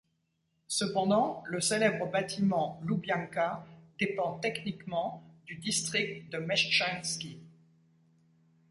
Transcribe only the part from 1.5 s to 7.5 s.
célèbre bâtiment Loubianka dépend techniquement du district de Mechtchanski.